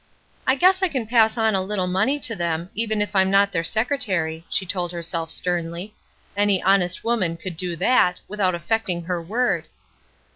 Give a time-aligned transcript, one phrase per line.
[0.47, 3.63] "I guess I can pass on a little money tctthem, even if I'm not their
[3.63, 5.93] secretary," she told her self sternly.
[6.35, 9.67] "Any honest woman could do that, without affecting her word."